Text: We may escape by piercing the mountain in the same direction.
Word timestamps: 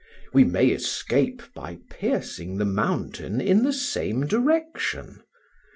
We 0.33 0.43
may 0.45 0.69
escape 0.69 1.43
by 1.53 1.77
piercing 1.91 2.57
the 2.57 2.65
mountain 2.65 3.39
in 3.39 3.61
the 3.63 3.71
same 3.71 4.25
direction. 4.25 5.21